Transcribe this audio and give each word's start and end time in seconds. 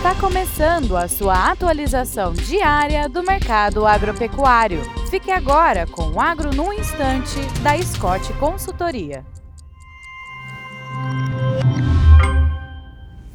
Está 0.00 0.14
começando 0.14 0.96
a 0.96 1.06
sua 1.06 1.50
atualização 1.50 2.32
diária 2.32 3.06
do 3.06 3.22
mercado 3.22 3.86
agropecuário. 3.86 4.80
Fique 5.10 5.30
agora 5.30 5.86
com 5.86 6.12
o 6.12 6.18
Agro 6.18 6.54
no 6.56 6.72
Instante, 6.72 7.38
da 7.62 7.76
Scott 7.82 8.32
Consultoria. 8.38 9.22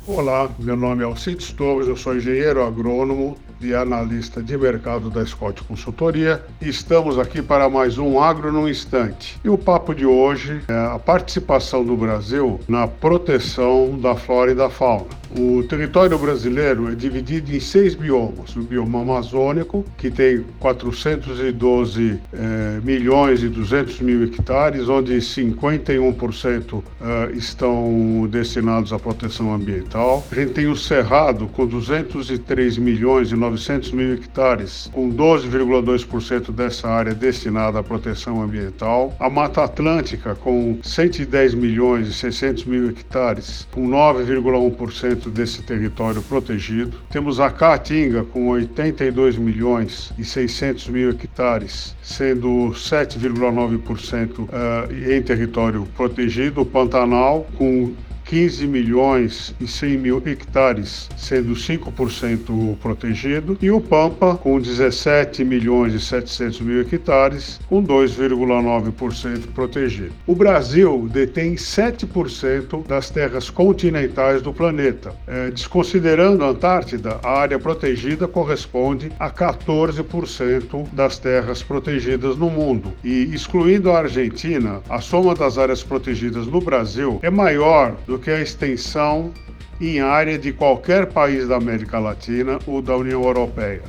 Olá, 0.08 0.50
meu 0.58 0.76
nome 0.76 1.04
é 1.04 1.06
Alcides 1.06 1.52
Torres, 1.52 1.88
eu 1.88 1.96
sou 1.96 2.15
engenheiro 2.15 2.66
agrônomo 2.66 3.38
e 3.62 3.74
analista 3.74 4.42
de 4.42 4.58
mercado 4.58 5.10
da 5.10 5.26
Scott 5.26 5.63
Consultoria 5.63 6.44
e 6.60 6.68
estamos 6.68 7.18
aqui 7.20 7.42
para 7.42 7.70
mais 7.70 7.97
um 7.97 8.20
Agro 8.20 8.52
no 8.52 8.68
Instante. 8.68 9.40
E 9.44 9.50
o 9.50 9.58
papo 9.58 9.94
de 9.94 10.06
hoje 10.06 10.62
é 10.68 10.96
a 10.96 11.00
participação 11.00 11.86
do 11.86 11.96
Brasil 11.96 12.60
na 12.68 12.88
proteção 12.88 13.97
da 14.00 14.16
flora 14.16 14.52
e 14.52 14.56
da 14.56 14.70
fauna. 14.70 15.24
O 15.37 15.63
território 15.63 16.17
brasileiro 16.17 16.91
é 16.91 16.95
dividido 16.95 17.53
em 17.53 17.59
seis 17.59 17.95
biomas. 17.95 18.55
O 18.55 18.61
bioma 18.61 19.02
amazônico, 19.02 19.83
que 19.97 20.11
tem 20.11 20.45
412 20.59 22.20
eh, 22.33 22.79
milhões 22.83 23.43
e 23.43 23.49
200 23.49 23.99
mil 24.02 24.23
hectares, 24.23 24.88
onde 24.88 25.16
51% 25.17 26.83
eh, 27.02 27.31
estão 27.33 28.27
destinados 28.30 28.93
à 28.93 28.99
proteção 28.99 29.53
ambiental. 29.53 30.25
A 30.31 30.35
gente 30.35 30.53
tem 30.53 30.67
o 30.67 30.75
Cerrado, 30.75 31.47
com 31.47 31.66
203 31.66 32.77
milhões 32.77 33.31
e 33.31 33.35
900 33.35 33.91
mil 33.91 34.13
hectares, 34.13 34.89
com 34.94 35.09
12,2% 35.09 36.52
dessa 36.52 36.88
área 36.88 37.13
destinada 37.13 37.80
à 37.80 37.83
proteção 37.83 38.41
ambiental. 38.41 39.16
A 39.19 39.30
Mata 39.30 39.63
Atlântica, 39.63 40.35
com 40.35 40.77
110 40.81 41.53
milhões 41.55 42.07
e 42.07 42.13
600 42.13 42.66
mil 42.66 42.89
hectares, 42.89 43.67
com 43.71 43.88
9,1% 43.88 45.14
desse 45.29 45.61
território 45.63 46.21
protegido. 46.21 46.97
Temos 47.09 47.39
a 47.39 47.49
Caatinga 47.49 48.23
com 48.23 48.47
82 48.47 49.38
milhões 49.38 50.11
e 50.17 50.23
600 50.23 50.88
mil 50.89 51.09
hectares, 51.09 51.95
sendo 52.02 52.72
7,9% 52.73 54.49
eh, 54.52 55.17
em 55.17 55.22
território 55.22 55.88
protegido. 55.95 56.61
O 56.61 56.66
Pantanal 56.66 57.47
com 57.57 57.94
15 58.36 58.67
milhões 58.67 59.55
e 59.61 59.67
100 59.67 59.97
mil 59.97 60.22
hectares, 60.25 61.08
sendo 61.16 61.53
5% 61.53 62.78
protegido, 62.80 63.58
e 63.61 63.72
o 63.72 63.80
Pampa, 63.80 64.36
com 64.36 64.59
17 64.59 65.45
milhões 65.45 65.94
e 65.94 66.02
700 66.02 66.59
mil 66.59 66.81
hectares, 66.81 67.61
com 67.69 67.81
2,9% 67.81 69.53
protegido. 69.53 70.11
O 70.28 70.36
Brasil 70.36 71.08
detém 71.09 71.56
7% 71.56 72.86
das 72.86 73.09
terras 73.09 73.50
continentais 73.50 74.41
do 74.41 74.52
planeta. 74.52 75.16
É, 75.25 75.50
desconsiderando 75.50 76.44
a 76.44 76.50
Antártida, 76.50 77.19
a 77.23 77.39
área 77.39 77.58
protegida 77.58 78.28
corresponde 78.28 79.13
a 79.17 79.30
14% 79.30 80.88
das 80.91 81.17
terras 81.19 81.63
protegidas 81.63 82.36
no 82.36 82.50
mundo. 82.50 82.91
E 83.02 83.33
excluindo 83.33 83.91
a 83.91 84.00
Argentina, 84.00 84.81
a 84.89 85.00
soma 85.00 85.33
das 85.33 85.58
áreas 85.58 85.83
protegidas 85.83 86.47
no 86.47 86.59
Brasil 86.59 87.19
é 87.22 87.30
maior 87.30 87.95
do 88.06 88.16
do 88.16 88.19
que 88.26 88.31
a 88.31 88.42
extensão 88.42 89.31
em 89.80 90.00
área 90.00 90.40
de 90.40 90.52
qualquer 90.52 91.06
país 91.06 91.48
da 91.48 91.58
América 91.58 92.00
Latina 92.00 92.58
ou 92.66 92.81
da 92.81 92.98
União 92.98 93.22
Europeia. 93.22 93.84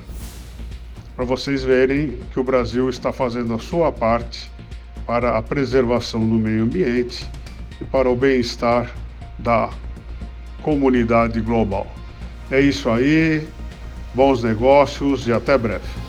Para 1.16 1.24
vocês 1.24 1.64
verem 1.64 2.18
que 2.34 2.38
o 2.38 2.44
Brasil 2.44 2.90
está 2.90 3.14
fazendo 3.14 3.54
a 3.54 3.58
sua 3.58 3.90
parte 3.90 4.50
para 5.06 5.38
a 5.38 5.42
preservação 5.42 6.20
do 6.20 6.34
meio 6.34 6.64
ambiente 6.64 7.26
e 7.80 7.84
para 7.86 8.10
o 8.10 8.14
bem-estar 8.14 8.94
da 9.38 9.70
comunidade 10.60 11.40
global. 11.40 11.86
É 12.50 12.60
isso 12.60 12.90
aí, 12.90 13.42
bons 14.12 14.42
negócios 14.42 15.26
e 15.26 15.32
até 15.32 15.56
breve. 15.56 16.05